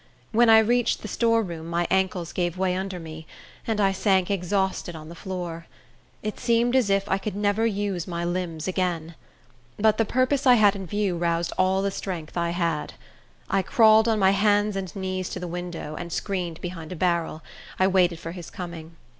When 0.31 0.49
I 0.49 0.57
reached 0.57 1.03
the 1.03 1.07
storeroom 1.07 1.67
my 1.67 1.85
ankles 1.91 2.33
gave 2.33 2.57
way 2.57 2.75
under 2.75 2.99
me, 2.99 3.27
and 3.67 3.79
I 3.79 3.91
sank 3.91 4.31
exhausted 4.31 4.95
on 4.95 5.09
the 5.09 5.13
floor. 5.13 5.67
It 6.23 6.39
seemed 6.39 6.75
as 6.75 6.89
if 6.89 7.07
I 7.07 7.19
could 7.19 7.35
never 7.35 7.67
use 7.67 8.07
my 8.07 8.25
limbs 8.25 8.67
again. 8.67 9.13
But 9.77 9.99
the 9.99 10.03
purpose 10.05 10.47
I 10.47 10.55
had 10.55 10.75
in 10.75 10.87
view 10.87 11.17
roused 11.17 11.53
all 11.55 11.83
the 11.83 11.91
strength 11.91 12.35
I 12.35 12.49
had. 12.49 12.93
I 13.47 13.61
crawled 13.61 14.07
on 14.07 14.17
my 14.17 14.31
hands 14.31 14.75
and 14.75 14.95
knees 14.95 15.29
to 15.29 15.39
the 15.39 15.47
window, 15.47 15.93
and, 15.95 16.11
screened 16.11 16.61
behind 16.61 16.91
a 16.91 16.95
barrel, 16.95 17.43
I 17.77 17.85
waited 17.85 18.17
for 18.19 18.31
his 18.31 18.49
coming. 18.49 18.95